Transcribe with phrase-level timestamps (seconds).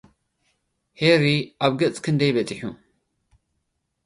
[0.99, 1.23] ሃሪ፡
[1.63, 2.61] ኣብ ገጽ ክንደይ በጺሑ?